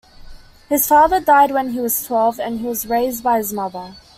His 0.67 0.87
father 0.87 1.19
died 1.19 1.51
when 1.51 1.73
he 1.73 1.79
was 1.79 2.03
twelve, 2.07 2.39
and 2.39 2.59
he 2.61 2.65
was 2.65 2.87
raised 2.87 3.23
by 3.23 3.37
his 3.37 3.53
mother. 3.53 3.95